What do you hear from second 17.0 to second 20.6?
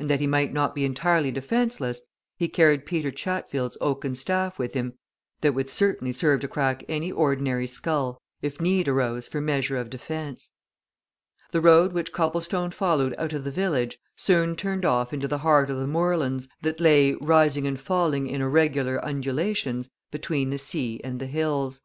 rising and falling in irregular undulations, between the